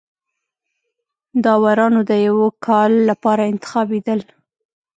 داورانو 1.43 1.99
د 2.09 2.11
یوه 2.27 2.47
کال 2.65 2.91
لپاره 3.09 3.43
انتخابېدل. 3.51 4.19